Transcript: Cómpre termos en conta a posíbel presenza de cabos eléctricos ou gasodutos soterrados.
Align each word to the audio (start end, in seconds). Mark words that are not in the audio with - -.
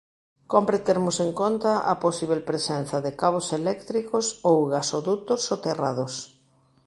Cómpre 0.51 0.77
termos 0.89 1.17
en 1.25 1.31
conta 1.41 1.71
a 1.91 1.93
posíbel 2.05 2.41
presenza 2.49 2.97
de 3.05 3.11
cabos 3.21 3.47
eléctricos 3.59 4.25
ou 4.49 4.55
gasodutos 4.73 5.41
soterrados. 5.49 6.13